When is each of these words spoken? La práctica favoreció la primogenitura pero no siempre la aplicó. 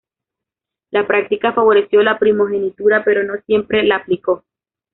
La 0.89 1.05
práctica 1.05 1.53
favoreció 1.53 2.01
la 2.01 2.17
primogenitura 2.17 3.03
pero 3.03 3.23
no 3.23 3.35
siempre 3.45 3.83
la 3.83 3.97
aplicó. 3.97 4.43